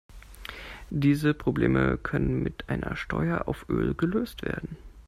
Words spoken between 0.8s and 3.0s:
Diese Probleme können mit einer